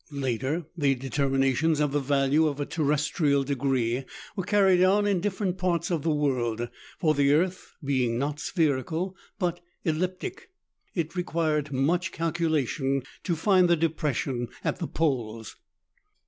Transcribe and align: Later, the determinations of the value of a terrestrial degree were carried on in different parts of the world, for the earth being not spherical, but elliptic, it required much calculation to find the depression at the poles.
Later, 0.09 0.65
the 0.75 0.95
determinations 0.95 1.79
of 1.79 1.91
the 1.91 1.99
value 1.99 2.47
of 2.47 2.59
a 2.59 2.65
terrestrial 2.65 3.43
degree 3.43 4.03
were 4.35 4.43
carried 4.43 4.83
on 4.83 5.05
in 5.05 5.19
different 5.21 5.59
parts 5.59 5.91
of 5.91 6.01
the 6.01 6.09
world, 6.09 6.69
for 6.97 7.13
the 7.13 7.31
earth 7.31 7.75
being 7.83 8.17
not 8.17 8.39
spherical, 8.39 9.15
but 9.37 9.59
elliptic, 9.85 10.49
it 10.95 11.15
required 11.15 11.71
much 11.71 12.11
calculation 12.11 13.03
to 13.23 13.35
find 13.35 13.69
the 13.69 13.75
depression 13.75 14.47
at 14.63 14.79
the 14.79 14.87
poles. 14.87 15.57